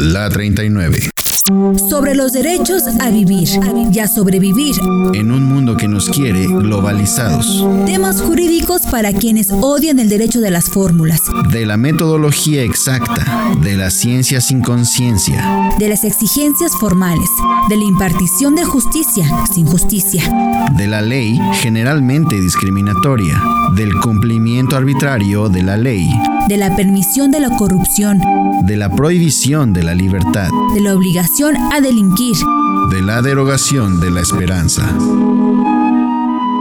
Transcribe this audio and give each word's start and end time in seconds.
La 0.00 0.30
39 0.30 1.10
sobre 1.88 2.14
los 2.14 2.32
derechos 2.32 2.82
a 3.00 3.10
vivir 3.10 3.48
y 3.92 3.98
a 3.98 4.08
sobrevivir 4.08 4.74
en 5.14 5.30
un 5.30 5.44
mundo 5.44 5.76
que 5.76 5.88
nos 5.88 6.08
quiere 6.08 6.46
globalizados. 6.46 7.64
Temas 7.86 8.20
jurídicos 8.20 8.82
para 8.82 9.12
quienes 9.12 9.50
odian 9.50 9.98
el 9.98 10.08
derecho 10.08 10.40
de 10.40 10.50
las 10.50 10.66
fórmulas. 10.66 11.22
De 11.50 11.66
la 11.66 11.76
metodología 11.76 12.62
exacta, 12.62 13.54
de 13.62 13.76
la 13.76 13.90
ciencia 13.90 14.40
sin 14.40 14.60
conciencia. 14.60 15.70
De 15.78 15.88
las 15.88 16.04
exigencias 16.04 16.72
formales, 16.78 17.28
de 17.68 17.76
la 17.76 17.84
impartición 17.84 18.54
de 18.54 18.64
justicia 18.64 19.28
sin 19.52 19.66
justicia. 19.66 20.22
De 20.76 20.86
la 20.86 21.02
ley 21.02 21.38
generalmente 21.60 22.40
discriminatoria, 22.40 23.40
del 23.76 23.94
cumplimiento 24.00 24.76
arbitrario 24.76 25.48
de 25.48 25.62
la 25.62 25.76
ley. 25.76 26.08
De 26.48 26.56
la 26.56 26.74
permisión 26.74 27.30
de 27.30 27.40
la 27.40 27.50
corrupción. 27.56 28.20
De 28.62 28.76
la 28.76 28.88
prohibición 28.88 29.72
de 29.72 29.82
la 29.82 29.94
libertad. 29.94 30.48
De 30.74 30.80
la 30.80 30.94
obligación 30.94 31.27
a 31.72 31.80
delinquir. 31.82 32.36
De 32.90 33.02
la 33.02 33.20
derogación 33.20 34.00
de 34.00 34.10
la 34.10 34.22
esperanza. 34.22 34.88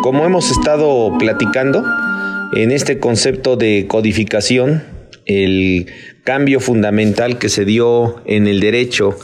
Como 0.03 0.25
hemos 0.25 0.51
estado 0.51 1.17
platicando, 1.17 1.85
en 2.53 2.71
este 2.71 2.99
concepto 2.99 3.55
de 3.55 3.85
codificación, 3.87 4.83
el 5.25 5.87
cambio 6.25 6.59
fundamental 6.59 7.37
que 7.37 7.47
se 7.47 7.63
dio 7.63 8.17
en 8.25 8.45
el 8.45 8.59
derecho 8.59 9.15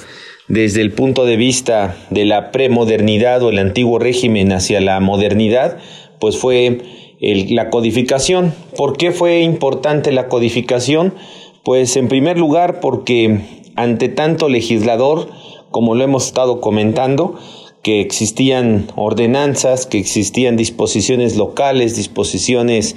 desde 0.48 0.80
el 0.80 0.94
punto 0.94 1.26
de 1.26 1.36
vista 1.36 1.98
de 2.10 2.24
la 2.24 2.52
premodernidad 2.52 3.44
o 3.44 3.50
el 3.50 3.60
antiguo 3.60 4.00
régimen 4.00 4.54
hacia 4.54 4.80
la 4.80 5.02
modernidad, 5.02 5.78
pues 6.22 6.38
fue 6.38 6.80
la 7.20 7.70
codificación. 7.70 8.54
¿Por 8.78 8.96
qué 8.96 9.12
fue 9.12 9.42
importante 9.42 10.14
la 10.14 10.30
codificación? 10.30 11.14
Pues 11.66 11.98
en 11.98 12.08
primer 12.08 12.38
lugar 12.38 12.80
porque 12.80 13.63
ante 13.76 14.10
tanto 14.10 14.50
legislador, 14.50 15.30
como 15.72 15.96
lo 15.96 16.04
hemos 16.04 16.28
estado 16.28 16.62
comentando, 16.62 17.36
que 17.82 18.00
existían 18.00 18.88
ordenanzas, 18.96 19.86
que 19.86 20.00
existían 20.00 20.56
disposiciones 20.56 21.36
locales, 21.36 21.96
disposiciones 21.96 22.96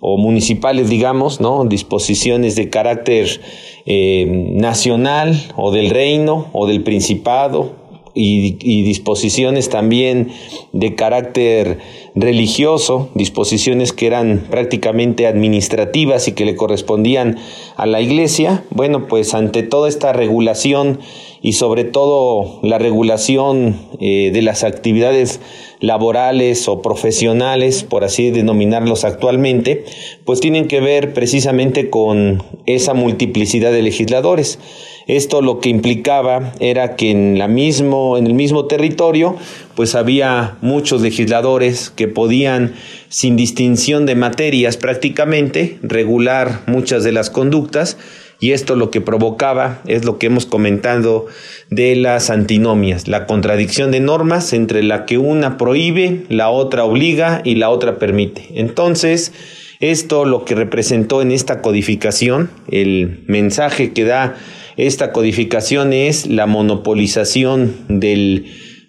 o 0.00 0.16
municipales, 0.16 0.88
digamos, 0.88 1.40
¿no? 1.40 1.64
Disposiciones 1.64 2.54
de 2.54 2.70
carácter 2.70 3.40
eh, 3.84 4.26
nacional 4.54 5.52
o 5.56 5.72
del 5.72 5.90
reino 5.90 6.46
o 6.52 6.66
del 6.68 6.82
principado 6.84 7.72
y, 8.14 8.82
disposiciones 8.82 9.68
también 9.68 10.28
de 10.72 10.94
carácter 10.94 11.78
religioso, 12.20 13.10
disposiciones 13.14 13.92
que 13.92 14.06
eran 14.06 14.46
prácticamente 14.50 15.26
administrativas 15.26 16.28
y 16.28 16.32
que 16.32 16.44
le 16.44 16.56
correspondían 16.56 17.38
a 17.76 17.86
la 17.86 18.00
iglesia. 18.00 18.64
Bueno, 18.70 19.06
pues 19.06 19.34
ante 19.34 19.62
toda 19.62 19.88
esta 19.88 20.12
regulación 20.12 21.00
y 21.42 21.52
sobre 21.52 21.84
todo 21.84 22.58
la 22.62 22.78
regulación 22.78 23.76
eh, 24.00 24.30
de 24.32 24.42
las 24.42 24.64
actividades 24.64 25.40
laborales 25.80 26.66
o 26.68 26.82
profesionales, 26.82 27.84
por 27.84 28.04
así 28.04 28.30
denominarlos 28.30 29.04
actualmente, 29.04 29.84
pues 30.24 30.40
tienen 30.40 30.66
que 30.66 30.80
ver 30.80 31.12
precisamente 31.12 31.90
con 31.90 32.42
esa 32.66 32.94
multiplicidad 32.94 33.70
de 33.70 33.82
legisladores. 33.82 34.58
Esto 35.06 35.40
lo 35.40 35.60
que 35.60 35.70
implicaba 35.70 36.52
era 36.60 36.94
que 36.94 37.10
en, 37.10 37.38
la 37.38 37.48
mismo, 37.48 38.18
en 38.18 38.26
el 38.26 38.34
mismo 38.34 38.66
territorio 38.66 39.36
pues 39.78 39.94
había 39.94 40.56
muchos 40.60 41.02
legisladores 41.02 41.90
que 41.94 42.08
podían, 42.08 42.74
sin 43.10 43.36
distinción 43.36 44.06
de 44.06 44.16
materias 44.16 44.76
prácticamente, 44.76 45.78
regular 45.82 46.62
muchas 46.66 47.04
de 47.04 47.12
las 47.12 47.30
conductas 47.30 47.96
y 48.40 48.50
esto 48.50 48.74
lo 48.74 48.90
que 48.90 49.00
provocaba 49.00 49.80
es 49.86 50.04
lo 50.04 50.18
que 50.18 50.26
hemos 50.26 50.46
comentado 50.46 51.26
de 51.70 51.94
las 51.94 52.28
antinomias, 52.28 53.06
la 53.06 53.26
contradicción 53.26 53.92
de 53.92 54.00
normas 54.00 54.52
entre 54.52 54.82
la 54.82 55.06
que 55.06 55.16
una 55.16 55.56
prohíbe, 55.56 56.24
la 56.28 56.50
otra 56.50 56.82
obliga 56.82 57.40
y 57.44 57.54
la 57.54 57.70
otra 57.70 58.00
permite. 58.00 58.48
Entonces, 58.56 59.32
esto 59.78 60.24
lo 60.24 60.44
que 60.44 60.56
representó 60.56 61.22
en 61.22 61.30
esta 61.30 61.62
codificación, 61.62 62.50
el 62.68 63.22
mensaje 63.28 63.92
que 63.92 64.02
da 64.02 64.34
esta 64.76 65.12
codificación 65.12 65.92
es 65.92 66.26
la 66.26 66.46
monopolización 66.46 67.76
del 67.88 68.46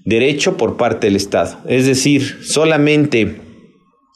derecho 0.09 0.57
por 0.57 0.75
parte 0.75 1.07
del 1.07 1.15
Estado. 1.15 1.59
Es 1.67 1.85
decir, 1.85 2.39
solamente 2.43 3.41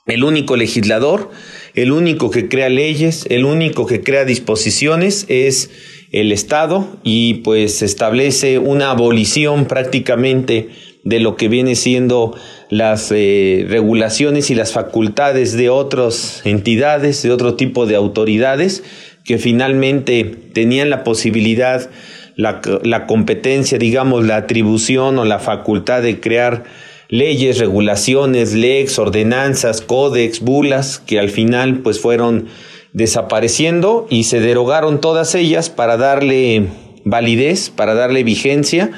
el 0.07 0.23
único 0.23 0.57
legislador, 0.57 1.29
el 1.75 1.91
único 1.91 2.31
que 2.31 2.49
crea 2.49 2.67
leyes, 2.69 3.25
el 3.29 3.45
único 3.45 3.85
que 3.85 4.01
crea 4.01 4.25
disposiciones 4.25 5.25
es 5.29 5.69
el 6.11 6.31
Estado 6.31 6.97
y 7.03 7.35
pues 7.35 7.81
establece 7.81 8.59
una 8.59 8.89
abolición 8.91 9.65
prácticamente 9.65 10.69
de 11.03 11.19
lo 11.19 11.35
que 11.35 11.47
viene 11.47 11.75
siendo 11.75 12.35
las 12.69 13.11
eh, 13.11 13.65
regulaciones 13.69 14.49
y 14.49 14.55
las 14.55 14.71
facultades 14.71 15.53
de 15.53 15.69
otras 15.69 16.41
entidades, 16.43 17.21
de 17.21 17.31
otro 17.31 17.55
tipo 17.55 17.85
de 17.85 17.95
autoridades 17.95 18.83
que 19.23 19.37
finalmente 19.37 20.23
tenían 20.53 20.89
la 20.89 21.03
posibilidad, 21.03 21.89
la, 22.35 23.05
competencia, 23.05 23.77
digamos, 23.77 24.25
la 24.25 24.37
atribución 24.37 25.19
o 25.19 25.25
la 25.25 25.39
facultad 25.39 26.01
de 26.01 26.19
crear 26.19 26.63
leyes, 27.09 27.59
regulaciones, 27.59 28.53
lex, 28.53 28.97
ordenanzas, 28.97 29.81
códex, 29.81 30.39
bulas, 30.39 30.99
que 30.99 31.19
al 31.19 31.29
final 31.29 31.79
pues 31.79 31.99
fueron 31.99 32.47
desapareciendo 32.93 34.07
y 34.09 34.23
se 34.23 34.39
derogaron 34.39 35.01
todas 35.01 35.35
ellas 35.35 35.69
para 35.69 35.97
darle 35.97 36.67
validez, 37.05 37.69
para 37.69 37.93
darle 37.93 38.23
vigencia, 38.23 38.91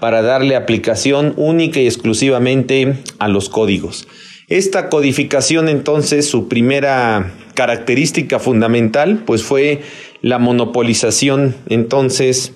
para 0.00 0.22
darle 0.22 0.56
aplicación 0.56 1.34
única 1.36 1.80
y 1.80 1.86
exclusivamente 1.86 2.96
a 3.18 3.28
los 3.28 3.48
códigos. 3.48 4.08
Esta 4.48 4.90
codificación 4.90 5.68
entonces, 5.68 6.28
su 6.28 6.48
primera 6.48 7.32
característica 7.54 8.38
fundamental, 8.38 9.22
pues 9.24 9.42
fue 9.42 9.80
la 10.20 10.38
monopolización 10.38 11.54
entonces 11.68 12.52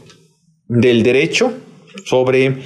del 0.68 1.02
derecho 1.02 1.52
sobre, 2.04 2.58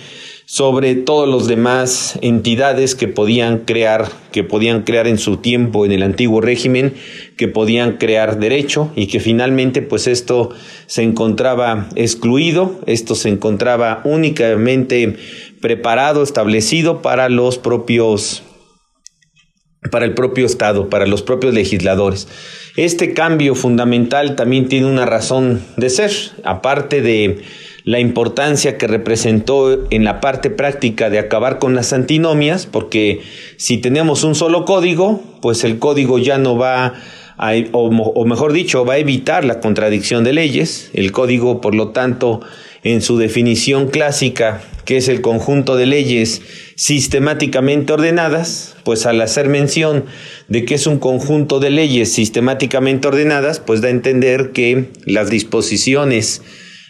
sobre 0.47 0.94
todos 0.94 1.28
los 1.28 1.47
demás 1.47 2.19
entidades 2.22 2.94
que 2.94 3.09
podían 3.09 3.61
crear, 3.61 4.09
que 4.33 4.43
podían 4.44 4.83
crear 4.83 5.06
en 5.06 5.19
su 5.19 5.37
tiempo 5.38 5.84
en 5.84 5.93
el 5.93 6.03
antiguo 6.03 6.41
régimen, 6.41 6.94
que 7.37 7.49
podían 7.49 7.99
crear 7.99 8.38
derecho 8.38 8.91
y 8.97 9.06
que 9.06 9.21
finalmente 9.21 9.83
pues 9.83 10.06
esto 10.06 10.50
se 10.87 11.03
encontraba 11.03 11.88
excluido, 11.94 12.81
esto 12.87 13.15
se 13.15 13.28
encontraba 13.28 14.00
únicamente 14.05 15.17
preparado, 15.61 16.22
establecido 16.22 17.03
para 17.03 17.28
los 17.28 17.59
propios 17.59 18.43
para 19.90 20.04
el 20.04 20.14
propio 20.14 20.46
Estado, 20.46 20.88
para 20.88 21.06
los 21.06 21.22
propios 21.22 21.54
legisladores. 21.54 22.28
Este 22.76 23.12
cambio 23.14 23.54
fundamental 23.54 24.36
también 24.36 24.68
tiene 24.68 24.86
una 24.86 25.06
razón 25.06 25.62
de 25.76 25.90
ser, 25.90 26.12
aparte 26.44 27.02
de 27.02 27.42
la 27.84 27.98
importancia 27.98 28.78
que 28.78 28.86
representó 28.86 29.86
en 29.90 30.04
la 30.04 30.20
parte 30.20 30.50
práctica 30.50 31.10
de 31.10 31.18
acabar 31.18 31.58
con 31.58 31.74
las 31.74 31.92
antinomias, 31.92 32.66
porque 32.66 33.20
si 33.56 33.78
tenemos 33.78 34.22
un 34.22 34.34
solo 34.34 34.64
código, 34.64 35.22
pues 35.40 35.64
el 35.64 35.78
código 35.78 36.18
ya 36.18 36.38
no 36.38 36.56
va 36.56 36.94
a, 37.38 37.52
o, 37.72 38.24
mejor 38.26 38.52
dicho, 38.52 38.84
va 38.84 38.94
a 38.94 38.98
evitar 38.98 39.44
la 39.44 39.60
contradicción 39.60 40.24
de 40.24 40.34
leyes. 40.34 40.90
El 40.92 41.10
código, 41.10 41.60
por 41.60 41.74
lo 41.74 41.88
tanto, 41.88 42.42
en 42.82 43.00
su 43.00 43.16
definición 43.16 43.88
clásica, 43.88 44.62
que 44.84 44.98
es 44.98 45.08
el 45.08 45.22
conjunto 45.22 45.76
de 45.76 45.86
leyes 45.86 46.42
sistemáticamente 46.80 47.92
ordenadas, 47.92 48.74
pues 48.84 49.04
al 49.04 49.20
hacer 49.20 49.50
mención 49.50 50.06
de 50.48 50.64
que 50.64 50.76
es 50.76 50.86
un 50.86 50.98
conjunto 50.98 51.60
de 51.60 51.68
leyes 51.68 52.10
sistemáticamente 52.10 53.06
ordenadas, 53.06 53.60
pues 53.60 53.82
da 53.82 53.88
a 53.88 53.91
entender 53.91 54.52
que 54.52 54.88
las 55.04 55.28
disposiciones 55.28 56.40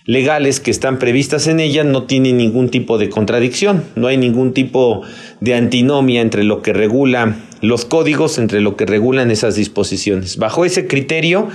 legales 0.04 0.60
que 0.60 0.70
están 0.70 1.00
previstas 1.00 1.48
en 1.48 1.58
ella 1.58 1.82
no 1.82 2.04
tienen 2.04 2.36
ningún 2.36 2.68
tipo 2.68 2.98
de 2.98 3.08
contradicción, 3.08 3.82
no 3.96 4.06
hay 4.06 4.16
ningún 4.16 4.54
tipo 4.54 5.02
de 5.40 5.56
antinomia 5.56 6.20
entre 6.20 6.44
lo 6.44 6.62
que 6.62 6.72
regula 6.72 7.34
los 7.60 7.84
códigos, 7.84 8.38
entre 8.38 8.60
lo 8.60 8.76
que 8.76 8.86
regulan 8.86 9.32
esas 9.32 9.56
disposiciones. 9.56 10.36
Bajo 10.36 10.64
ese 10.64 10.86
criterio, 10.86 11.48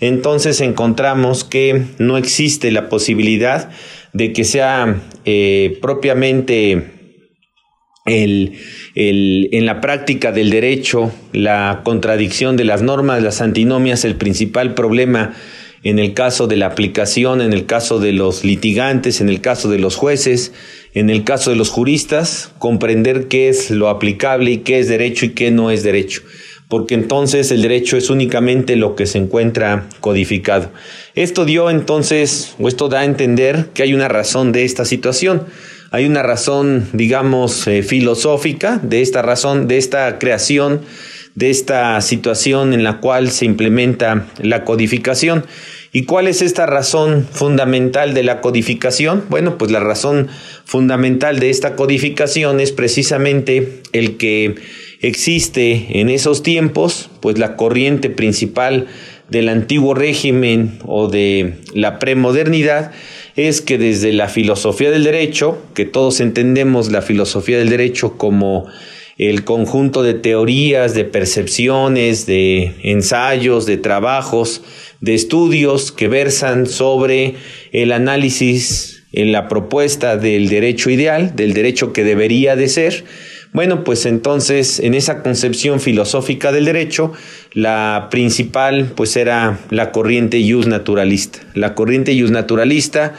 entonces 0.00 0.62
encontramos 0.62 1.44
que 1.44 1.82
no 1.98 2.16
existe 2.16 2.72
la 2.72 2.88
posibilidad 2.88 3.68
de 4.14 4.32
que 4.32 4.44
sea 4.44 4.96
eh, 5.26 5.78
propiamente 5.82 6.91
el, 8.04 8.58
en 8.94 9.66
la 9.66 9.80
práctica 9.80 10.32
del 10.32 10.50
derecho 10.50 11.12
la 11.32 11.82
contradicción 11.84 12.56
de 12.56 12.64
las 12.64 12.82
normas, 12.82 13.22
las 13.22 13.40
antinomias, 13.40 14.04
el 14.04 14.16
principal 14.16 14.74
problema 14.74 15.34
en 15.84 15.98
el 15.98 16.14
caso 16.14 16.46
de 16.46 16.56
la 16.56 16.66
aplicación, 16.66 17.40
en 17.40 17.52
el 17.52 17.66
caso 17.66 17.98
de 17.98 18.12
los 18.12 18.44
litigantes, 18.44 19.20
en 19.20 19.28
el 19.28 19.40
caso 19.40 19.68
de 19.68 19.78
los 19.78 19.96
jueces, 19.96 20.52
en 20.94 21.10
el 21.10 21.24
caso 21.24 21.50
de 21.50 21.56
los 21.56 21.70
juristas, 21.70 22.52
comprender 22.58 23.26
qué 23.26 23.48
es 23.48 23.70
lo 23.70 23.88
aplicable 23.88 24.52
y 24.52 24.58
qué 24.58 24.78
es 24.78 24.88
derecho 24.88 25.26
y 25.26 25.30
qué 25.30 25.50
no 25.50 25.70
es 25.70 25.82
derecho. 25.82 26.22
porque 26.68 26.94
entonces 26.94 27.50
el 27.50 27.60
derecho 27.60 27.98
es 27.98 28.08
únicamente 28.08 28.76
lo 28.76 28.96
que 28.96 29.04
se 29.04 29.18
encuentra 29.18 29.90
codificado. 30.00 30.70
Esto 31.14 31.44
dio 31.44 31.68
entonces, 31.68 32.54
o 32.58 32.66
esto 32.66 32.88
da 32.88 33.00
a 33.00 33.04
entender 33.04 33.68
que 33.74 33.82
hay 33.82 33.92
una 33.92 34.08
razón 34.08 34.52
de 34.52 34.64
esta 34.64 34.86
situación. 34.86 35.42
Hay 35.92 36.06
una 36.06 36.22
razón, 36.22 36.88
digamos, 36.94 37.66
eh, 37.66 37.82
filosófica 37.82 38.80
de 38.82 39.02
esta 39.02 39.20
razón, 39.20 39.68
de 39.68 39.76
esta 39.76 40.18
creación, 40.18 40.80
de 41.34 41.50
esta 41.50 42.00
situación 42.00 42.72
en 42.72 42.82
la 42.82 42.98
cual 43.00 43.30
se 43.30 43.44
implementa 43.44 44.26
la 44.38 44.64
codificación. 44.64 45.44
¿Y 45.92 46.04
cuál 46.04 46.28
es 46.28 46.40
esta 46.40 46.64
razón 46.64 47.28
fundamental 47.30 48.14
de 48.14 48.22
la 48.22 48.40
codificación? 48.40 49.24
Bueno, 49.28 49.58
pues 49.58 49.70
la 49.70 49.80
razón 49.80 50.28
fundamental 50.64 51.38
de 51.40 51.50
esta 51.50 51.76
codificación 51.76 52.60
es 52.60 52.72
precisamente 52.72 53.82
el 53.92 54.16
que 54.16 54.54
existe 55.02 56.00
en 56.00 56.08
esos 56.08 56.42
tiempos, 56.42 57.10
pues 57.20 57.38
la 57.38 57.54
corriente 57.54 58.08
principal 58.08 58.86
del 59.28 59.50
antiguo 59.50 59.92
régimen 59.92 60.78
o 60.86 61.08
de 61.08 61.56
la 61.74 61.98
premodernidad 61.98 62.92
es 63.36 63.60
que 63.60 63.78
desde 63.78 64.12
la 64.12 64.28
filosofía 64.28 64.90
del 64.90 65.04
derecho, 65.04 65.58
que 65.74 65.84
todos 65.84 66.20
entendemos 66.20 66.90
la 66.90 67.02
filosofía 67.02 67.58
del 67.58 67.70
derecho 67.70 68.16
como 68.16 68.66
el 69.18 69.44
conjunto 69.44 70.02
de 70.02 70.14
teorías, 70.14 70.94
de 70.94 71.04
percepciones, 71.04 72.26
de 72.26 72.74
ensayos, 72.82 73.66
de 73.66 73.76
trabajos, 73.76 74.62
de 75.00 75.14
estudios 75.14 75.92
que 75.92 76.08
versan 76.08 76.66
sobre 76.66 77.34
el 77.72 77.92
análisis 77.92 79.02
en 79.12 79.32
la 79.32 79.48
propuesta 79.48 80.16
del 80.16 80.48
derecho 80.48 80.90
ideal, 80.90 81.36
del 81.36 81.52
derecho 81.52 81.92
que 81.92 82.04
debería 82.04 82.56
de 82.56 82.68
ser, 82.68 83.04
bueno, 83.52 83.84
pues 83.84 84.06
entonces 84.06 84.80
en 84.80 84.94
esa 84.94 85.22
concepción 85.22 85.78
filosófica 85.78 86.52
del 86.52 86.64
derecho, 86.64 87.12
la 87.52 88.08
principal 88.10 88.92
pues 88.96 89.14
era 89.16 89.58
la 89.68 89.92
corriente 89.92 90.38
ius 90.38 90.66
naturalista. 90.66 91.40
La 91.54 91.74
corriente 91.74 92.14
ius 92.14 92.30
naturalista 92.30 93.14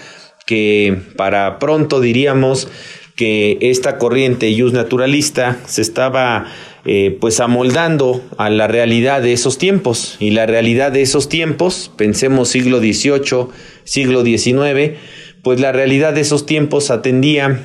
que 0.48 0.98
para 1.16 1.60
pronto 1.60 2.02
diríamos 2.02 2.68
que 3.16 3.60
esta 3.62 4.00
corriente 4.00 4.50
ius 4.50 4.74
naturalista 4.74 5.60
se 5.68 5.84
estaba 5.84 6.48
eh, 6.86 7.16
pues 7.22 7.40
amoldando 7.40 8.24
a 8.38 8.50
la 8.50 8.68
realidad 8.68 9.22
de 9.22 9.34
esos 9.34 9.60
tiempos 9.60 10.18
y 10.20 10.32
la 10.32 10.48
realidad 10.48 10.92
de 10.92 11.04
esos 11.04 11.30
tiempos, 11.30 11.92
pensemos 11.96 12.50
siglo 12.50 12.80
XVIII, 12.80 13.50
siglo 13.84 14.24
XIX, 14.26 14.98
pues 15.44 15.60
la 15.60 15.72
realidad 15.72 16.14
de 16.14 16.22
esos 16.22 16.46
tiempos 16.46 16.90
atendía 16.90 17.62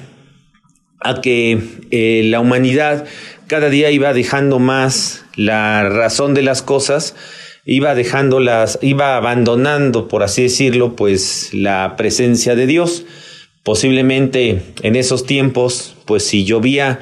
a 1.00 1.20
que 1.20 1.58
eh, 1.90 2.22
la 2.24 2.40
humanidad 2.40 3.06
cada 3.46 3.70
día 3.70 3.90
iba 3.90 4.12
dejando 4.12 4.58
más 4.58 5.24
la 5.34 5.88
razón 5.88 6.34
de 6.34 6.42
las 6.42 6.62
cosas, 6.62 7.14
iba 7.64 7.94
dejándolas, 7.94 8.78
iba 8.82 9.16
abandonando, 9.16 10.08
por 10.08 10.22
así 10.22 10.42
decirlo, 10.42 10.96
pues 10.96 11.50
la 11.52 11.94
presencia 11.96 12.54
de 12.54 12.66
Dios. 12.66 13.04
Posiblemente 13.62 14.62
en 14.82 14.96
esos 14.96 15.26
tiempos, 15.26 15.96
pues 16.06 16.22
si 16.22 16.44
llovía, 16.44 17.00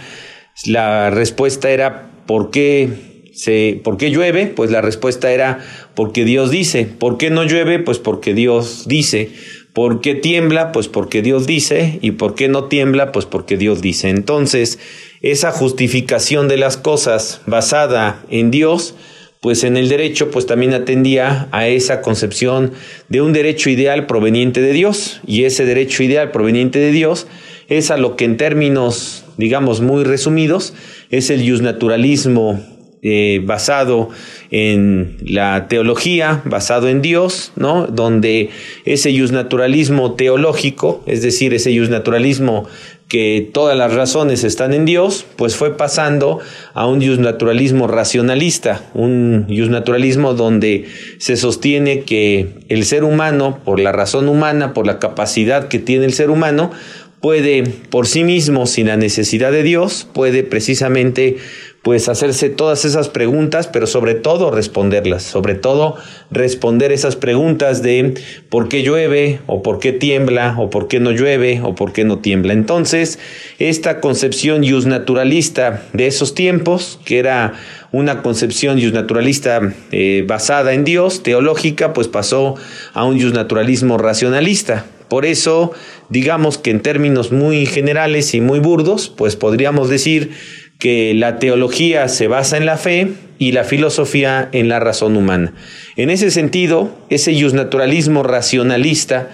la 0.64 1.10
respuesta 1.10 1.70
era 1.70 2.10
¿por 2.26 2.50
qué, 2.50 3.30
se, 3.34 3.80
¿por 3.82 3.96
qué 3.96 4.10
llueve? 4.10 4.46
Pues 4.46 4.70
la 4.70 4.80
respuesta 4.82 5.30
era 5.30 5.64
porque 5.94 6.24
Dios 6.24 6.50
dice. 6.50 6.86
¿Por 6.86 7.18
qué 7.18 7.30
no 7.30 7.44
llueve? 7.44 7.78
Pues 7.78 7.98
porque 7.98 8.34
Dios 8.34 8.84
dice. 8.86 9.30
¿Por 9.76 10.00
qué 10.00 10.14
tiembla? 10.14 10.72
Pues 10.72 10.88
porque 10.88 11.20
Dios 11.20 11.46
dice. 11.46 11.98
¿Y 12.00 12.12
por 12.12 12.34
qué 12.34 12.48
no 12.48 12.64
tiembla? 12.64 13.12
Pues 13.12 13.26
porque 13.26 13.58
Dios 13.58 13.82
dice. 13.82 14.08
Entonces, 14.08 14.78
esa 15.20 15.52
justificación 15.52 16.48
de 16.48 16.56
las 16.56 16.78
cosas 16.78 17.42
basada 17.44 18.24
en 18.30 18.50
Dios, 18.50 18.94
pues 19.42 19.64
en 19.64 19.76
el 19.76 19.90
derecho, 19.90 20.30
pues 20.30 20.46
también 20.46 20.72
atendía 20.72 21.48
a 21.52 21.68
esa 21.68 22.00
concepción 22.00 22.72
de 23.10 23.20
un 23.20 23.34
derecho 23.34 23.68
ideal 23.68 24.06
proveniente 24.06 24.62
de 24.62 24.72
Dios. 24.72 25.20
Y 25.26 25.44
ese 25.44 25.66
derecho 25.66 26.02
ideal 26.02 26.30
proveniente 26.30 26.78
de 26.78 26.90
Dios 26.90 27.26
es 27.68 27.90
a 27.90 27.98
lo 27.98 28.16
que 28.16 28.24
en 28.24 28.38
términos, 28.38 29.26
digamos, 29.36 29.82
muy 29.82 30.04
resumidos, 30.04 30.72
es 31.10 31.28
el 31.28 31.46
justnaturalismo 31.46 32.64
eh, 33.02 33.40
basado 33.44 34.08
en 34.50 35.18
la 35.22 35.68
teología, 35.68 36.42
basado 36.44 36.88
en 36.88 37.02
Dios, 37.02 37.52
¿no? 37.56 37.86
Donde 37.86 38.50
ese 38.84 39.12
naturalismo 39.12 40.14
teológico, 40.14 41.02
es 41.06 41.22
decir, 41.22 41.54
ese 41.54 41.74
naturalismo 41.74 42.66
que 43.08 43.48
todas 43.52 43.76
las 43.76 43.94
razones 43.94 44.42
están 44.42 44.74
en 44.74 44.84
Dios, 44.84 45.26
pues 45.36 45.54
fue 45.54 45.76
pasando 45.76 46.40
a 46.74 46.86
un 46.86 46.98
naturalismo 47.20 47.86
racionalista, 47.86 48.82
un 48.94 49.46
naturalismo 49.48 50.34
donde 50.34 50.86
se 51.18 51.36
sostiene 51.36 52.00
que 52.00 52.48
el 52.68 52.84
ser 52.84 53.04
humano, 53.04 53.60
por 53.64 53.78
la 53.78 53.92
razón 53.92 54.28
humana, 54.28 54.74
por 54.74 54.86
la 54.86 54.98
capacidad 54.98 55.68
que 55.68 55.78
tiene 55.78 56.06
el 56.06 56.14
ser 56.14 56.30
humano, 56.30 56.72
puede 57.20 57.62
por 57.90 58.06
sí 58.06 58.24
mismo, 58.24 58.66
sin 58.66 58.88
la 58.88 58.96
necesidad 58.96 59.52
de 59.52 59.62
Dios, 59.62 60.08
puede 60.12 60.42
precisamente 60.42 61.36
pues 61.86 62.08
hacerse 62.08 62.48
todas 62.48 62.84
esas 62.84 63.08
preguntas, 63.08 63.68
pero 63.68 63.86
sobre 63.86 64.16
todo 64.16 64.50
responderlas, 64.50 65.22
sobre 65.22 65.54
todo 65.54 65.94
responder 66.32 66.90
esas 66.90 67.14
preguntas 67.14 67.80
de 67.80 68.14
por 68.48 68.68
qué 68.68 68.82
llueve 68.82 69.38
o 69.46 69.62
por 69.62 69.78
qué 69.78 69.92
tiembla 69.92 70.56
o 70.58 70.68
por 70.68 70.88
qué 70.88 70.98
no 70.98 71.12
llueve 71.12 71.60
o 71.62 71.76
por 71.76 71.92
qué 71.92 72.02
no 72.02 72.18
tiembla. 72.18 72.54
Entonces, 72.54 73.20
esta 73.60 74.00
concepción 74.00 74.64
naturalista 74.88 75.84
de 75.92 76.08
esos 76.08 76.34
tiempos, 76.34 76.98
que 77.04 77.20
era 77.20 77.52
una 77.92 78.20
concepción 78.20 78.80
naturalista 78.92 79.60
eh, 79.92 80.24
basada 80.26 80.72
en 80.72 80.82
Dios, 80.82 81.22
teológica, 81.22 81.92
pues 81.92 82.08
pasó 82.08 82.56
a 82.94 83.04
un 83.04 83.16
naturalismo 83.32 83.96
racionalista. 83.96 84.86
Por 85.08 85.24
eso, 85.24 85.70
digamos 86.08 86.58
que 86.58 86.72
en 86.72 86.80
términos 86.80 87.30
muy 87.30 87.64
generales 87.64 88.34
y 88.34 88.40
muy 88.40 88.58
burdos, 88.58 89.08
pues 89.08 89.36
podríamos 89.36 89.88
decir 89.88 90.32
que 90.78 91.14
la 91.14 91.38
teología 91.38 92.08
se 92.08 92.28
basa 92.28 92.56
en 92.56 92.66
la 92.66 92.76
fe 92.76 93.12
y 93.38 93.52
la 93.52 93.64
filosofía 93.64 94.48
en 94.52 94.68
la 94.68 94.80
razón 94.80 95.16
humana. 95.16 95.52
En 95.96 96.10
ese 96.10 96.30
sentido, 96.30 96.90
ese 97.10 97.32
naturalismo 97.52 98.22
racionalista, 98.22 99.30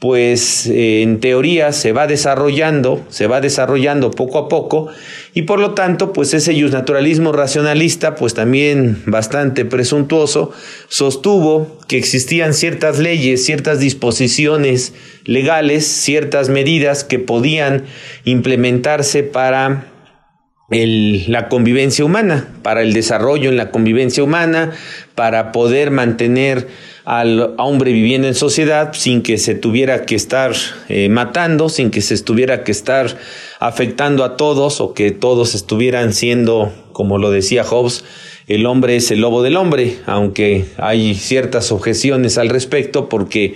pues 0.00 0.66
eh, 0.66 1.02
en 1.02 1.20
teoría 1.20 1.72
se 1.72 1.92
va 1.92 2.06
desarrollando, 2.06 3.04
se 3.08 3.26
va 3.26 3.40
desarrollando 3.40 4.10
poco 4.10 4.38
a 4.38 4.48
poco 4.48 4.88
y 5.32 5.42
por 5.42 5.58
lo 5.58 5.72
tanto, 5.72 6.12
pues 6.12 6.34
ese 6.34 6.54
naturalismo 6.54 7.32
racionalista, 7.32 8.14
pues 8.14 8.34
también 8.34 9.02
bastante 9.06 9.64
presuntuoso, 9.64 10.52
sostuvo 10.88 11.78
que 11.88 11.96
existían 11.96 12.52
ciertas 12.52 12.98
leyes, 12.98 13.44
ciertas 13.44 13.80
disposiciones 13.80 14.92
legales, 15.24 15.86
ciertas 15.86 16.48
medidas 16.50 17.04
que 17.04 17.18
podían 17.18 17.84
implementarse 18.24 19.22
para 19.22 19.86
la 20.68 21.48
convivencia 21.48 22.04
humana, 22.04 22.48
para 22.62 22.82
el 22.82 22.92
desarrollo 22.92 23.50
en 23.50 23.56
la 23.56 23.70
convivencia 23.70 24.22
humana, 24.22 24.72
para 25.14 25.52
poder 25.52 25.90
mantener 25.90 26.66
al 27.04 27.54
hombre 27.58 27.92
viviendo 27.92 28.26
en 28.26 28.34
sociedad 28.34 28.92
sin 28.92 29.22
que 29.22 29.38
se 29.38 29.54
tuviera 29.54 30.04
que 30.04 30.16
estar 30.16 30.52
eh, 30.88 31.08
matando, 31.08 31.68
sin 31.68 31.92
que 31.92 32.02
se 32.02 32.14
estuviera 32.14 32.64
que 32.64 32.72
estar 32.72 33.16
afectando 33.60 34.24
a 34.24 34.36
todos 34.36 34.80
o 34.80 34.92
que 34.92 35.12
todos 35.12 35.54
estuvieran 35.54 36.12
siendo, 36.12 36.72
como 36.92 37.18
lo 37.18 37.30
decía 37.30 37.62
Hobbes, 37.62 38.04
el 38.48 38.66
hombre 38.66 38.96
es 38.96 39.10
el 39.12 39.20
lobo 39.20 39.42
del 39.42 39.56
hombre, 39.56 39.98
aunque 40.06 40.64
hay 40.78 41.14
ciertas 41.14 41.70
objeciones 41.70 42.38
al 42.38 42.48
respecto 42.48 43.08
porque 43.08 43.54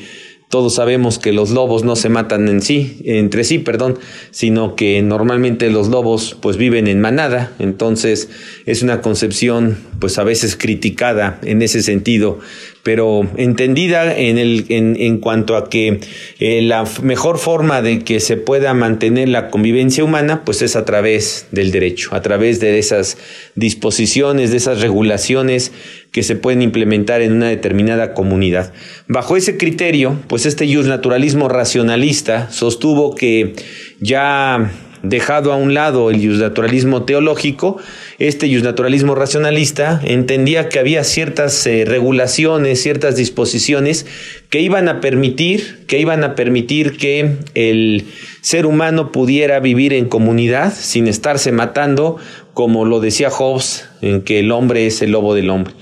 todos 0.50 0.74
sabemos 0.74 1.20
que 1.20 1.32
los 1.32 1.50
lobos 1.50 1.84
no 1.84 1.94
se 1.94 2.08
matan 2.08 2.48
en 2.48 2.60
sí, 2.60 2.98
entre 3.04 3.44
sí, 3.44 3.60
perdón, 3.60 3.98
sino 4.32 4.74
que 4.74 5.00
normalmente 5.00 5.70
los 5.70 5.86
lobos 5.86 6.36
pues 6.42 6.56
viven 6.56 6.88
en 6.88 7.00
manada, 7.00 7.52
entonces 7.60 8.28
es 8.66 8.82
una 8.82 9.00
concepción 9.00 9.78
pues 10.00 10.18
a 10.18 10.24
veces 10.24 10.56
criticada 10.56 11.38
en 11.44 11.62
ese 11.62 11.82
sentido 11.82 12.40
pero 12.82 13.28
entendida 13.36 14.16
en, 14.16 14.38
el, 14.38 14.66
en, 14.68 14.96
en 14.98 15.18
cuanto 15.18 15.56
a 15.56 15.68
que 15.68 16.00
eh, 16.38 16.62
la 16.62 16.84
mejor 17.02 17.38
forma 17.38 17.82
de 17.82 18.00
que 18.00 18.20
se 18.20 18.36
pueda 18.36 18.72
mantener 18.74 19.28
la 19.28 19.48
convivencia 19.48 20.02
humana, 20.02 20.44
pues 20.44 20.62
es 20.62 20.76
a 20.76 20.84
través 20.84 21.46
del 21.50 21.72
derecho, 21.72 22.14
a 22.14 22.22
través 22.22 22.60
de 22.60 22.78
esas 22.78 23.18
disposiciones, 23.54 24.50
de 24.50 24.56
esas 24.56 24.80
regulaciones 24.80 25.72
que 26.10 26.22
se 26.22 26.36
pueden 26.36 26.62
implementar 26.62 27.22
en 27.22 27.32
una 27.32 27.48
determinada 27.48 28.14
comunidad. 28.14 28.72
Bajo 29.06 29.36
ese 29.36 29.56
criterio, 29.56 30.18
pues 30.26 30.46
este 30.46 30.66
naturalismo 30.66 31.48
racionalista 31.48 32.50
sostuvo 32.50 33.14
que 33.14 33.54
ya 34.00 34.70
dejado 35.02 35.52
a 35.52 35.56
un 35.56 35.74
lado 35.74 36.10
el 36.10 36.38
naturalismo 36.38 37.04
teológico, 37.04 37.78
este 38.20 38.48
naturalismo 38.60 39.14
racionalista 39.14 39.98
entendía 40.04 40.68
que 40.68 40.78
había 40.78 41.04
ciertas 41.04 41.66
eh, 41.66 41.84
regulaciones, 41.86 42.82
ciertas 42.82 43.16
disposiciones 43.16 44.04
que 44.50 44.60
iban 44.60 44.88
a 44.88 45.00
permitir, 45.00 45.86
que 45.86 45.98
iban 45.98 46.22
a 46.22 46.34
permitir 46.34 46.98
que 46.98 47.38
el 47.54 48.04
ser 48.42 48.66
humano 48.66 49.10
pudiera 49.10 49.58
vivir 49.58 49.94
en 49.94 50.04
comunidad 50.04 50.74
sin 50.74 51.08
estarse 51.08 51.50
matando 51.50 52.18
como 52.52 52.84
lo 52.84 53.00
decía 53.00 53.30
Hobbes, 53.30 53.88
en 54.02 54.20
que 54.20 54.40
el 54.40 54.52
hombre 54.52 54.86
es 54.86 55.00
el 55.00 55.12
lobo 55.12 55.34
del 55.34 55.48
hombre. 55.48 55.72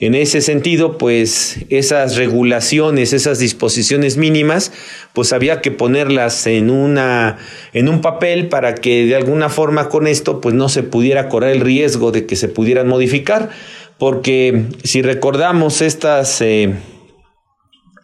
En 0.00 0.14
ese 0.14 0.40
sentido, 0.42 0.96
pues 0.96 1.58
esas 1.70 2.14
regulaciones, 2.14 3.12
esas 3.12 3.40
disposiciones 3.40 4.16
mínimas, 4.16 4.70
pues 5.12 5.32
había 5.32 5.60
que 5.60 5.72
ponerlas 5.72 6.46
en 6.46 6.70
una 6.70 7.38
en 7.72 7.88
un 7.88 8.00
papel 8.00 8.48
para 8.48 8.76
que 8.76 9.06
de 9.06 9.16
alguna 9.16 9.48
forma 9.48 9.88
con 9.88 10.06
esto 10.06 10.40
pues 10.40 10.54
no 10.54 10.68
se 10.68 10.84
pudiera 10.84 11.28
correr 11.28 11.56
el 11.56 11.62
riesgo 11.62 12.12
de 12.12 12.26
que 12.26 12.36
se 12.36 12.46
pudieran 12.46 12.86
modificar, 12.86 13.50
porque 13.98 14.66
si 14.84 15.02
recordamos 15.02 15.82
estas 15.82 16.40
eh, 16.42 16.74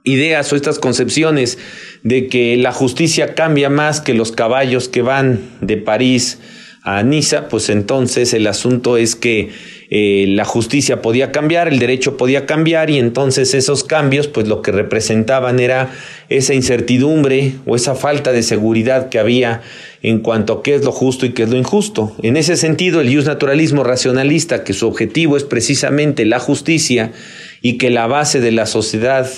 ideas 0.03 0.53
o 0.53 0.57
estas 0.57 0.81
concepciones 0.81 1.59
de 2.03 2.27
que 2.27 2.57
la 2.57 2.73
justicia 2.73 3.37
cambia 3.37 3.71
más 3.71 4.01
que 4.01 4.15
los 4.15 4.33
caballos 4.33 4.89
que 4.89 5.03
van 5.03 5.49
de 5.61 5.77
París 5.77 6.41
a 6.83 7.05
Niza, 7.05 7.49
pues 7.49 7.71
entonces 7.71 8.35
el 8.35 8.49
asunto 8.49 8.97
es 8.97 9.15
que 9.15 9.51
eh, 9.91 10.25
la 10.29 10.45
justicia 10.45 11.03
podía 11.03 11.31
cambiar, 11.33 11.69
el 11.69 11.79
derecho 11.79 12.17
podía 12.17 12.47
cambiar 12.47 12.91
y 12.91 12.99
entonces 12.99 13.55
esos 13.55 13.85
cambios 13.85 14.29
pues 14.29 14.49
lo 14.49 14.63
que 14.63 14.73
representaban 14.73 15.61
era 15.61 15.93
esa 16.29 16.55
incertidumbre 16.55 17.55
o 17.67 17.77
esa 17.77 17.95
falta 17.95 18.33
de 18.33 18.43
seguridad 18.43 19.09
que 19.09 19.19
había 19.19 19.63
en 20.03 20.21
cuanto 20.21 20.55
a 20.55 20.63
qué 20.63 20.75
es 20.75 20.85
lo 20.85 20.93
justo 20.93 21.27
y 21.27 21.33
qué 21.33 21.45
es 21.45 21.51
lo 21.51 21.57
injusto. 21.57 22.15
En 22.23 22.37
ese 22.37 22.57
sentido, 22.57 23.01
el 23.01 23.25
naturalismo 23.25 23.85
racionalista, 23.85 24.65
que 24.65 24.73
su 24.73 24.87
objetivo 24.87 25.37
es 25.37 25.45
precisamente 25.45 26.25
la 26.25 26.41
justicia 26.41 27.13
y 27.63 27.79
que 27.79 27.91
la 27.91 28.07
base 28.07 28.41
de 28.41 28.53
la 28.53 28.67
sociedad 28.67 29.31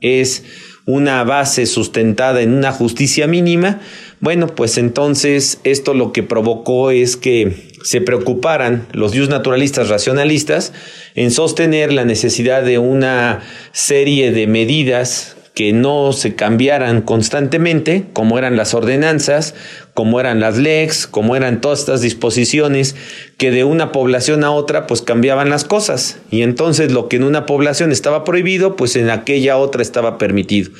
es 0.00 0.44
una 0.84 1.24
base 1.24 1.66
sustentada 1.66 2.42
en 2.42 2.52
una 2.52 2.72
justicia 2.72 3.26
mínima, 3.26 3.80
bueno, 4.22 4.46
pues 4.46 4.78
entonces 4.78 5.58
esto 5.64 5.94
lo 5.94 6.12
que 6.12 6.22
provocó 6.22 6.92
es 6.92 7.16
que 7.16 7.72
se 7.82 8.00
preocuparan 8.00 8.86
los 8.92 9.16
naturalistas 9.28 9.88
racionalistas 9.88 10.72
en 11.16 11.32
sostener 11.32 11.92
la 11.92 12.04
necesidad 12.04 12.62
de 12.62 12.78
una 12.78 13.40
serie 13.72 14.30
de 14.30 14.46
medidas 14.46 15.36
que 15.54 15.72
no 15.72 16.12
se 16.12 16.36
cambiaran 16.36 17.02
constantemente, 17.02 18.04
como 18.12 18.38
eran 18.38 18.56
las 18.56 18.74
ordenanzas, 18.74 19.56
como 19.92 20.20
eran 20.20 20.38
las 20.38 20.56
lex, 20.56 21.08
como 21.08 21.34
eran 21.34 21.60
todas 21.60 21.80
estas 21.80 22.00
disposiciones 22.00 22.94
que 23.38 23.50
de 23.50 23.64
una 23.64 23.90
población 23.90 24.44
a 24.44 24.52
otra 24.52 24.86
pues 24.86 25.02
cambiaban 25.02 25.50
las 25.50 25.64
cosas 25.64 26.18
y 26.30 26.42
entonces 26.42 26.92
lo 26.92 27.08
que 27.08 27.16
en 27.16 27.24
una 27.24 27.44
población 27.44 27.90
estaba 27.90 28.22
prohibido 28.22 28.76
pues 28.76 28.94
en 28.94 29.10
aquella 29.10 29.56
otra 29.58 29.82
estaba 29.82 30.16
permitido. 30.16 30.70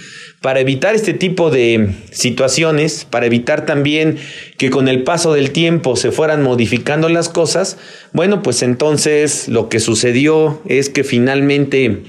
Para 0.43 0.59
evitar 0.59 0.97
este 0.97 1.15
tipo 1.15 1.51
de 1.51 1.95
situaciones, 2.11 3.07
para 3.09 3.27
evitar 3.27 3.65
también 3.65 4.19
que 4.59 4.71
con 4.71 4.89
el 4.89 5.05
paso 5.05 5.33
del 5.33 5.53
tiempo 5.53 5.95
se 5.95 6.11
fueran 6.11 6.43
modificando 6.43 7.09
las 7.09 7.29
cosas, 7.29 7.79
bueno 8.13 8.43
pues 8.43 8.63
entonces 8.63 9.49
lo 9.49 9.69
que 9.69 9.79
sucedió 9.79 10.61
es 10.67 10.91
que 10.91 11.05
finalmente 11.05 12.03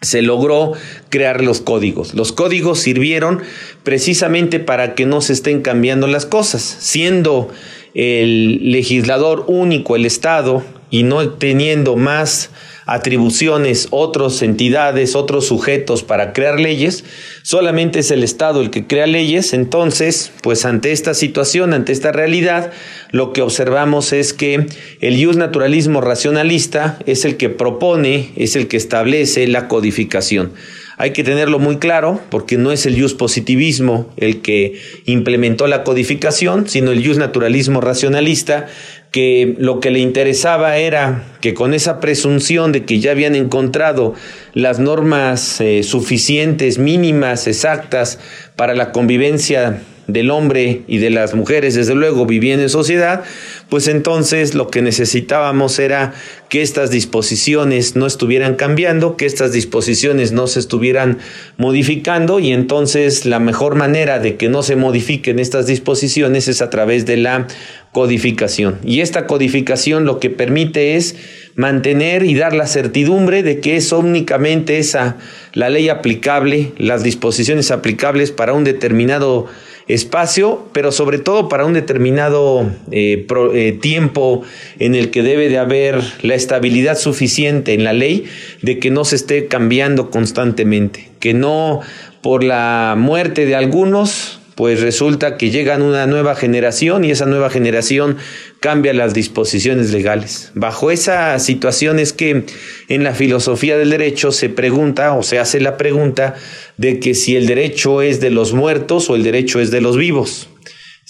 se 0.00 0.22
logró 0.22 0.72
crear 1.10 1.44
los 1.44 1.60
códigos. 1.60 2.14
Los 2.14 2.32
códigos 2.32 2.80
sirvieron 2.80 3.42
precisamente 3.82 4.58
para 4.58 4.94
que 4.94 5.04
no 5.04 5.20
se 5.20 5.34
estén 5.34 5.60
cambiando 5.60 6.06
las 6.06 6.24
cosas, 6.24 6.62
siendo 6.62 7.50
el 7.94 8.72
legislador 8.72 9.44
único 9.46 9.94
el 9.94 10.06
Estado 10.06 10.64
y 10.90 11.02
no 11.02 11.28
teniendo 11.28 11.96
más 11.96 12.50
atribuciones, 12.86 13.88
otras 13.90 14.42
entidades, 14.42 15.16
otros 15.16 15.46
sujetos 15.46 16.02
para 16.02 16.32
crear 16.32 16.60
leyes, 16.60 17.04
solamente 17.42 18.00
es 18.00 18.10
el 18.10 18.22
Estado 18.22 18.60
el 18.60 18.70
que 18.70 18.86
crea 18.86 19.06
leyes, 19.06 19.52
entonces, 19.52 20.32
pues 20.42 20.64
ante 20.64 20.92
esta 20.92 21.14
situación, 21.14 21.74
ante 21.74 21.92
esta 21.92 22.12
realidad, 22.12 22.72
lo 23.10 23.32
que 23.32 23.42
observamos 23.42 24.12
es 24.12 24.32
que 24.32 24.66
el 25.00 25.38
naturalismo 25.38 26.00
racionalista 26.00 26.98
es 27.06 27.24
el 27.24 27.36
que 27.36 27.48
propone, 27.48 28.30
es 28.36 28.56
el 28.56 28.68
que 28.68 28.76
establece 28.76 29.46
la 29.46 29.68
codificación. 29.68 30.52
Hay 30.98 31.12
que 31.12 31.24
tenerlo 31.24 31.58
muy 31.58 31.78
claro 31.78 32.20
porque 32.30 32.58
no 32.58 32.70
es 32.70 32.86
el 32.86 33.00
jus 33.00 33.14
positivismo 33.14 34.12
el 34.16 34.40
que 34.40 34.80
implementó 35.06 35.66
la 35.66 35.84
codificación, 35.84 36.68
sino 36.68 36.92
el 36.92 37.04
jus 37.04 37.16
naturalismo 37.16 37.80
racionalista 37.80 38.68
que 39.12 39.54
lo 39.58 39.78
que 39.78 39.90
le 39.90 39.98
interesaba 40.00 40.78
era 40.78 41.22
que 41.40 41.52
con 41.52 41.74
esa 41.74 42.00
presunción 42.00 42.72
de 42.72 42.84
que 42.84 42.98
ya 42.98 43.10
habían 43.10 43.34
encontrado 43.34 44.14
las 44.54 44.78
normas 44.78 45.60
eh, 45.60 45.82
suficientes, 45.82 46.78
mínimas, 46.78 47.46
exactas 47.46 48.18
para 48.56 48.74
la 48.74 48.90
convivencia 48.90 49.82
del 50.08 50.30
hombre 50.30 50.82
y 50.88 50.98
de 50.98 51.10
las 51.10 51.34
mujeres, 51.34 51.74
desde 51.74 51.94
luego, 51.94 52.26
viviendo 52.26 52.62
en 52.62 52.68
sociedad, 52.68 53.22
pues 53.68 53.86
entonces 53.86 54.54
lo 54.54 54.68
que 54.68 54.82
necesitábamos 54.82 55.78
era 55.78 56.12
que 56.48 56.62
estas 56.62 56.90
disposiciones 56.90 57.94
no 57.94 58.06
estuvieran 58.06 58.56
cambiando, 58.56 59.16
que 59.16 59.26
estas 59.26 59.52
disposiciones 59.52 60.32
no 60.32 60.46
se 60.46 60.58
estuvieran 60.58 61.18
modificando 61.56 62.40
y 62.40 62.52
entonces 62.52 63.26
la 63.26 63.38
mejor 63.38 63.74
manera 63.74 64.18
de 64.18 64.36
que 64.36 64.48
no 64.48 64.62
se 64.62 64.76
modifiquen 64.76 65.38
estas 65.38 65.66
disposiciones 65.66 66.48
es 66.48 66.62
a 66.62 66.70
través 66.70 67.06
de 67.06 67.16
la 67.16 67.46
codificación. 67.92 68.78
Y 68.84 69.00
esta 69.00 69.26
codificación 69.26 70.04
lo 70.06 70.18
que 70.18 70.30
permite 70.30 70.96
es 70.96 71.14
mantener 71.54 72.24
y 72.24 72.34
dar 72.34 72.54
la 72.54 72.66
certidumbre 72.66 73.42
de 73.42 73.60
que 73.60 73.76
es 73.76 73.92
únicamente 73.92 74.78
esa 74.78 75.18
la 75.52 75.68
ley 75.68 75.90
aplicable, 75.90 76.72
las 76.78 77.02
disposiciones 77.02 77.70
aplicables 77.70 78.30
para 78.30 78.54
un 78.54 78.64
determinado 78.64 79.46
espacio, 79.88 80.68
pero 80.72 80.92
sobre 80.92 81.18
todo 81.18 81.50
para 81.50 81.66
un 81.66 81.74
determinado 81.74 82.70
eh, 82.90 83.26
eh, 83.54 83.78
tiempo 83.80 84.42
en 84.78 84.94
el 84.94 85.10
que 85.10 85.22
debe 85.22 85.50
de 85.50 85.58
haber 85.58 86.00
la 86.22 86.34
estabilidad 86.34 86.96
suficiente 86.96 87.74
en 87.74 87.84
la 87.84 87.92
ley 87.92 88.24
de 88.62 88.78
que 88.78 88.90
no 88.90 89.04
se 89.04 89.16
esté 89.16 89.48
cambiando 89.48 90.10
constantemente, 90.10 91.10
que 91.20 91.34
no 91.34 91.80
por 92.22 92.44
la 92.44 92.94
muerte 92.96 93.44
de 93.44 93.56
algunos 93.56 94.40
pues 94.54 94.80
resulta 94.80 95.36
que 95.36 95.50
llegan 95.50 95.82
una 95.82 96.06
nueva 96.06 96.34
generación 96.34 97.04
y 97.04 97.10
esa 97.10 97.26
nueva 97.26 97.50
generación 97.50 98.16
cambia 98.60 98.92
las 98.92 99.14
disposiciones 99.14 99.92
legales. 99.92 100.52
Bajo 100.54 100.90
esa 100.90 101.38
situación 101.38 101.98
es 101.98 102.12
que 102.12 102.44
en 102.88 103.04
la 103.04 103.14
filosofía 103.14 103.76
del 103.76 103.90
derecho 103.90 104.32
se 104.32 104.48
pregunta 104.48 105.14
o 105.14 105.22
se 105.22 105.38
hace 105.38 105.60
la 105.60 105.76
pregunta 105.76 106.34
de 106.76 107.00
que 107.00 107.14
si 107.14 107.36
el 107.36 107.46
derecho 107.46 108.02
es 108.02 108.20
de 108.20 108.30
los 108.30 108.52
muertos 108.52 109.10
o 109.10 109.16
el 109.16 109.22
derecho 109.22 109.60
es 109.60 109.70
de 109.70 109.80
los 109.80 109.96
vivos. 109.96 110.48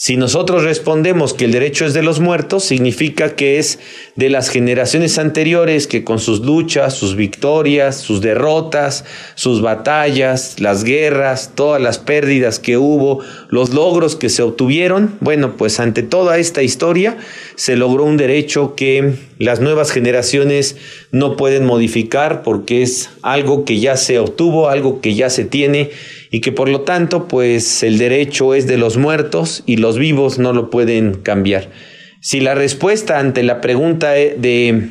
Si 0.05 0.17
nosotros 0.17 0.65
respondemos 0.65 1.33
que 1.33 1.45
el 1.45 1.53
derecho 1.53 1.87
es 1.87 1.95
de 1.95 2.03
los 2.03 2.19
muertos, 2.19 2.65
significa 2.65 3.37
que 3.37 3.61
es 3.61 3.79
de 4.17 4.31
las 4.31 4.49
generaciones 4.49 5.17
anteriores 5.17 5.87
que 5.87 6.03
con 6.03 6.19
sus 6.19 6.41
luchas, 6.41 6.95
sus 6.95 7.15
victorias, 7.15 7.99
sus 7.99 8.21
derrotas, 8.21 9.05
sus 9.37 9.63
batallas, 9.63 10.59
las 10.59 10.83
guerras, 10.83 11.53
todas 11.55 11.81
las 11.81 11.99
pérdidas 12.01 12.59
que 12.59 12.77
hubo, 12.79 13.21
los 13.49 13.75
logros 13.75 14.17
que 14.17 14.29
se 14.29 14.43
obtuvieron, 14.43 15.15
bueno, 15.21 15.57
pues 15.57 15.79
ante 15.79 16.03
toda 16.03 16.37
esta 16.37 16.65
historia 16.65 17.17
se 17.55 17.77
logró 17.77 18.03
un 18.03 18.17
derecho 18.17 18.75
que 18.75 19.15
las 19.39 19.61
nuevas 19.61 19.93
generaciones 19.93 20.79
no 21.13 21.37
pueden 21.37 21.65
modificar 21.65 22.43
porque 22.43 22.83
es 22.83 23.09
algo 23.23 23.65
que 23.65 23.79
ya 23.79 23.97
se 23.97 24.19
obtuvo, 24.19 24.69
algo 24.69 25.01
que 25.01 25.15
ya 25.15 25.31
se 25.31 25.45
tiene 25.45 25.91
y 26.33 26.41
que 26.41 26.51
por 26.51 26.69
lo 26.69 26.81
tanto 26.81 27.29
pues 27.29 27.85
el 27.85 27.99
derecho 27.99 28.55
es 28.55 28.67
de 28.67 28.79
los 28.79 28.97
muertos 28.97 29.63
y 29.67 29.77
los 29.77 29.99
vivos 29.99 30.39
no 30.39 30.53
lo 30.53 30.71
pueden 30.71 31.15
cambiar. 31.15 31.71
Si 32.21 32.41
la 32.41 32.55
respuesta 32.55 33.19
ante 33.19 33.43
la 33.43 33.61
pregunta 33.61 34.19
e, 34.19 34.35
de 34.39 34.89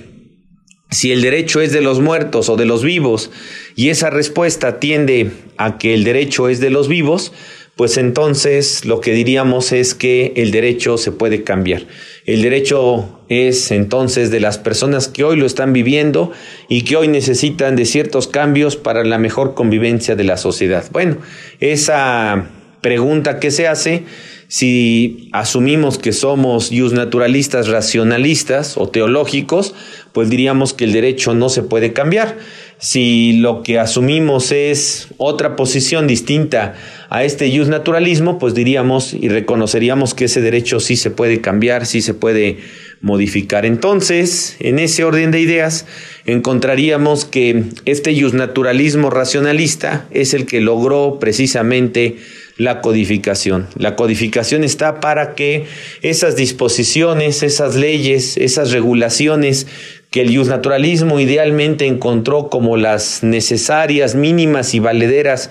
si 0.91 1.12
el 1.12 1.21
derecho 1.21 1.60
es 1.60 1.71
de 1.71 1.81
los 1.81 2.00
muertos 2.00 2.48
o 2.48 2.57
de 2.57 2.65
los 2.65 2.83
vivos 2.83 3.31
y 3.75 3.89
esa 3.89 4.12
respuesta 4.12 4.79
tiende 4.79 5.31
a 5.57 5.79
que 5.79 5.95
el 5.95 6.03
derecho 6.03 6.48
es 6.48 6.60
de 6.60 6.69
los 6.69 6.88
vivos, 6.88 7.33
pues 7.75 7.98
entonces 7.98 8.86
lo 8.86 9.01
que 9.01 9.13
diríamos 9.13 9.71
es 9.71 9.95
que 9.95 10.33
el 10.36 10.51
derecho 10.51 11.00
se 11.00 11.12
puede 11.12 11.43
cambiar. 11.43 11.88
El 12.25 12.43
derecho 12.43 13.20
es 13.31 13.71
entonces 13.71 14.29
de 14.29 14.41
las 14.41 14.57
personas 14.57 15.07
que 15.07 15.23
hoy 15.23 15.38
lo 15.38 15.45
están 15.45 15.71
viviendo 15.71 16.33
y 16.67 16.81
que 16.81 16.97
hoy 16.97 17.07
necesitan 17.07 17.77
de 17.77 17.85
ciertos 17.85 18.27
cambios 18.27 18.75
para 18.75 19.05
la 19.05 19.17
mejor 19.17 19.53
convivencia 19.53 20.17
de 20.17 20.25
la 20.25 20.35
sociedad. 20.35 20.83
Bueno, 20.91 21.15
esa 21.61 22.50
pregunta 22.81 23.39
que 23.39 23.50
se 23.50 23.69
hace, 23.69 24.03
si 24.50 25.29
asumimos 25.31 25.97
que 25.97 26.11
somos 26.11 26.73
naturalistas 26.73 27.69
racionalistas 27.69 28.75
o 28.75 28.89
teológicos, 28.89 29.75
pues 30.11 30.29
diríamos 30.29 30.73
que 30.73 30.83
el 30.83 30.91
derecho 30.91 31.33
no 31.33 31.47
se 31.47 31.63
puede 31.63 31.93
cambiar. 31.93 32.38
Si 32.79 33.33
lo 33.33 33.63
que 33.63 33.79
asumimos 33.79 34.51
es 34.51 35.07
otra 35.15 35.55
posición 35.55 36.05
distinta 36.05 36.73
a 37.09 37.23
este 37.23 37.47
naturalismo, 37.69 38.39
pues 38.39 38.53
diríamos 38.53 39.13
y 39.13 39.29
reconoceríamos 39.29 40.13
que 40.13 40.25
ese 40.25 40.41
derecho 40.41 40.81
sí 40.81 40.97
se 40.97 41.11
puede 41.11 41.39
cambiar, 41.39 41.85
sí 41.85 42.01
se 42.01 42.13
puede 42.13 42.57
modificar. 43.01 43.65
Entonces, 43.65 44.55
en 44.60 44.79
ese 44.79 45.03
orden 45.03 45.31
de 45.31 45.39
ideas, 45.39 45.86
encontraríamos 46.25 47.25
que 47.25 47.63
este 47.86 48.13
naturalismo 48.34 49.10
racionalista 49.10 50.05
es 50.12 50.34
el 50.34 50.46
que 50.46 50.62
logró 50.62 51.17
precisamente 51.20 52.17
la 52.58 52.81
codificación. 52.81 53.67
La 53.75 53.96
codificación 53.96 54.63
está 54.63 55.00
para 55.00 55.34
que 55.34 55.65
esas 56.03 56.36
disposiciones, 56.36 57.41
esas 57.41 57.75
leyes, 57.75 58.38
esas 58.38 58.72
regulaciones 58.72 59.65
que 60.12 60.22
el 60.22 60.48
naturalismo 60.48 61.20
idealmente 61.22 61.88
encontró 61.88 62.50
como 62.50 62.75
las 62.75 63.24
necesarias, 63.24 64.13
mínimas 64.13 64.74
y 64.74 64.79
valederas 64.79 65.50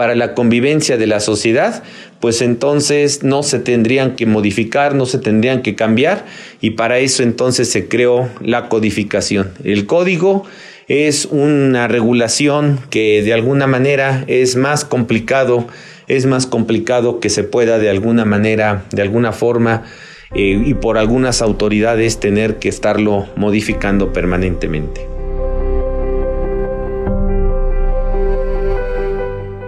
para 0.00 0.14
la 0.14 0.32
convivencia 0.32 0.96
de 0.96 1.06
la 1.06 1.20
sociedad, 1.20 1.82
pues 2.20 2.40
entonces 2.40 3.22
no 3.22 3.42
se 3.42 3.58
tendrían 3.58 4.16
que 4.16 4.24
modificar, 4.24 4.94
no 4.94 5.04
se 5.04 5.18
tendrían 5.18 5.60
que 5.60 5.74
cambiar 5.74 6.24
y 6.62 6.70
para 6.70 7.00
eso 7.00 7.22
entonces 7.22 7.70
se 7.70 7.86
creó 7.86 8.30
la 8.40 8.70
codificación. 8.70 9.50
El 9.62 9.84
código 9.84 10.46
es 10.88 11.26
una 11.26 11.86
regulación 11.86 12.80
que 12.88 13.22
de 13.22 13.34
alguna 13.34 13.66
manera 13.66 14.24
es 14.26 14.56
más 14.56 14.86
complicado, 14.86 15.66
es 16.08 16.24
más 16.24 16.46
complicado 16.46 17.20
que 17.20 17.28
se 17.28 17.44
pueda 17.44 17.78
de 17.78 17.90
alguna 17.90 18.24
manera, 18.24 18.86
de 18.92 19.02
alguna 19.02 19.32
forma, 19.32 19.82
eh, 20.34 20.62
y 20.64 20.72
por 20.72 20.96
algunas 20.96 21.42
autoridades 21.42 22.20
tener 22.20 22.58
que 22.58 22.70
estarlo 22.70 23.26
modificando 23.36 24.14
permanentemente. 24.14 25.19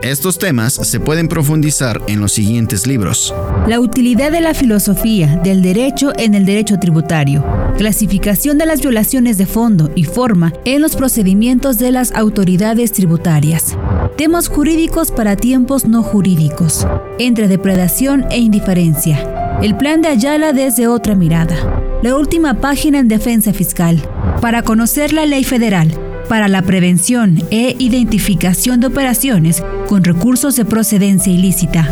Estos 0.03 0.37
temas 0.37 0.75
se 0.75 0.99
pueden 0.99 1.29
profundizar 1.29 2.03
en 2.09 2.21
los 2.21 2.33
siguientes 2.33 2.89
libros. 2.89 3.33
La 3.69 3.79
utilidad 3.79 4.33
de 4.33 4.41
la 4.41 4.53
filosofía 4.53 5.41
del 5.45 5.63
derecho 5.63 6.13
en 6.19 6.35
el 6.35 6.45
derecho 6.45 6.81
tributario. 6.81 7.45
Clasificación 7.79 8.59
de 8.59 8.67
las 8.67 8.81
violaciones 8.81 9.39
de 9.39 9.47
fondo 9.47 9.93
y 9.95 10.03
forma 10.03 10.53
en 10.65 10.83
los 10.83 10.97
procedimientos 10.97 11.79
de 11.79 11.93
las 11.93 12.11
autoridades 12.13 12.91
tributarias. 12.91 13.77
Temas 14.17 14.49
jurídicos 14.49 15.13
para 15.13 15.37
tiempos 15.37 15.85
no 15.85 16.03
jurídicos. 16.03 16.85
Entre 17.21 17.47
depredación 17.47 18.27
e 18.31 18.39
indiferencia 18.39 19.29
el 19.63 19.77
plan 19.77 20.03
de 20.03 20.09
Ayala 20.09 20.53
desde 20.53 20.89
otra 20.89 21.15
mirada. 21.15 21.55
La 22.03 22.17
última 22.17 22.55
página 22.55 22.99
en 22.99 23.07
defensa 23.07 23.53
fiscal. 23.53 24.03
Para 24.41 24.63
conocer 24.63 25.13
la 25.13 25.25
ley 25.25 25.45
federal 25.45 25.97
para 26.33 26.49
la 26.49 26.63
prevención 26.63 27.37
e 27.51 27.77
identificación 27.79 28.81
de 28.81 28.87
operaciones 28.87 29.63
con 29.87 30.03
recursos 30.03 30.57
de 30.57 30.65
procedencia 30.65 31.31
ilícita. 31.31 31.87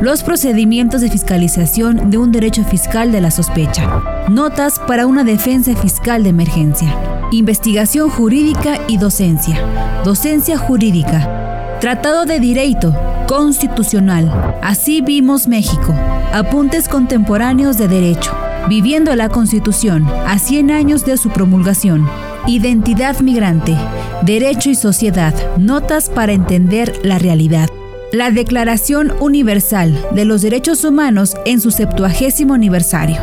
Los 0.00 0.22
procedimientos 0.22 1.00
de 1.00 1.10
fiscalización 1.10 2.08
de 2.08 2.16
un 2.16 2.30
derecho 2.30 2.62
fiscal 2.62 3.10
de 3.10 3.20
la 3.20 3.32
sospecha. 3.32 4.00
Notas 4.28 4.78
para 4.78 5.08
una 5.08 5.24
defensa 5.24 5.74
fiscal 5.74 6.22
de 6.22 6.28
emergencia. 6.28 6.94
Investigación 7.32 8.10
jurídica 8.10 8.78
y 8.86 8.96
docencia. 8.96 9.58
Docencia 10.04 10.56
jurídica. 10.56 11.78
Tratado 11.80 12.26
de 12.26 12.38
Derecho 12.38 12.94
Constitucional. 13.26 14.54
Así 14.62 15.00
vimos 15.00 15.48
México. 15.48 15.96
Apuntes 16.32 16.88
contemporáneos 16.88 17.76
de 17.76 17.88
derecho. 17.88 18.30
Viviendo 18.68 19.16
la 19.16 19.28
Constitución 19.30 20.06
a 20.28 20.38
100 20.38 20.70
años 20.70 21.04
de 21.04 21.16
su 21.16 21.30
promulgación. 21.30 22.08
Identidad 22.46 23.20
migrante. 23.20 23.76
Derecho 24.22 24.70
y 24.70 24.74
sociedad. 24.74 25.34
Notas 25.58 26.08
para 26.08 26.32
entender 26.32 27.00
la 27.04 27.18
realidad. 27.18 27.68
La 28.12 28.30
Declaración 28.30 29.12
Universal 29.20 29.96
de 30.12 30.24
los 30.24 30.42
Derechos 30.42 30.84
Humanos 30.84 31.36
en 31.46 31.60
su 31.60 31.70
septuagésimo 31.70 32.54
aniversario. 32.54 33.20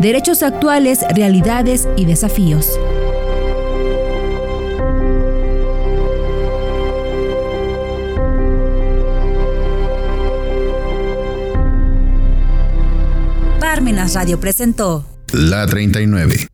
Derechos 0.00 0.42
actuales, 0.42 1.00
realidades 1.14 1.88
y 1.96 2.06
desafíos. 2.06 2.78
Radio 14.14 14.40
presentó 14.40 15.04
La 15.32 15.66
39 15.66 16.48